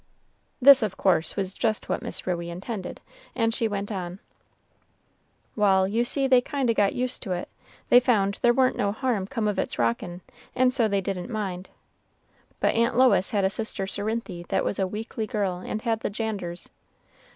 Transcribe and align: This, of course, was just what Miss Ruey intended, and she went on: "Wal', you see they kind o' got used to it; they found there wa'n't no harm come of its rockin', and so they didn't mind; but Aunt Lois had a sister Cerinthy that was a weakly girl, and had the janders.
This, 0.59 0.81
of 0.81 0.97
course, 0.97 1.35
was 1.35 1.53
just 1.53 1.87
what 1.87 2.01
Miss 2.01 2.25
Ruey 2.25 2.49
intended, 2.49 3.01
and 3.35 3.53
she 3.53 3.67
went 3.67 3.91
on: 3.91 4.17
"Wal', 5.55 5.87
you 5.87 6.03
see 6.03 6.25
they 6.25 6.41
kind 6.41 6.71
o' 6.71 6.73
got 6.73 6.95
used 6.95 7.21
to 7.21 7.33
it; 7.33 7.47
they 7.89 7.99
found 7.99 8.39
there 8.41 8.51
wa'n't 8.51 8.75
no 8.75 8.91
harm 8.93 9.27
come 9.27 9.47
of 9.47 9.59
its 9.59 9.77
rockin', 9.77 10.21
and 10.55 10.73
so 10.73 10.87
they 10.87 11.01
didn't 11.01 11.29
mind; 11.29 11.69
but 12.59 12.73
Aunt 12.73 12.97
Lois 12.97 13.29
had 13.29 13.45
a 13.45 13.49
sister 13.51 13.85
Cerinthy 13.85 14.41
that 14.49 14.65
was 14.65 14.79
a 14.79 14.87
weakly 14.87 15.27
girl, 15.27 15.57
and 15.59 15.83
had 15.83 15.99
the 15.99 16.09
janders. 16.09 16.69